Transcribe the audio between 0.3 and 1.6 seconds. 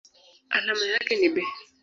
Alama yake ni Be.